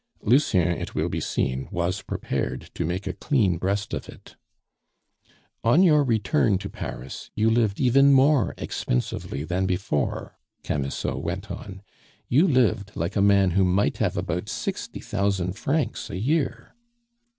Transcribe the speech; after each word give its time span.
Lucien, 0.23 0.67
it 0.69 0.95
will 0.95 1.09
be 1.09 1.19
seen, 1.19 1.67
was 1.69 2.01
prepared 2.01 2.71
to 2.73 2.83
make 2.85 3.05
a 3.05 3.13
clean 3.13 3.59
breast 3.59 3.93
of 3.93 4.09
it. 4.09 4.35
"On 5.63 5.83
your 5.83 6.03
return 6.03 6.57
to 6.57 6.71
Paris 6.71 7.29
you 7.35 7.51
lived 7.51 7.79
even 7.79 8.11
more 8.11 8.55
expensively 8.57 9.43
than 9.43 9.67
before," 9.67 10.39
Camusot 10.63 11.17
went 11.21 11.51
on. 11.51 11.83
"You 12.27 12.47
lived 12.47 12.93
like 12.95 13.15
a 13.15 13.21
man 13.21 13.51
who 13.51 13.63
might 13.63 13.97
have 13.97 14.17
about 14.17 14.49
sixty 14.49 15.01
thousand 15.01 15.53
francs 15.53 16.09
a 16.09 16.17
year." 16.17 16.73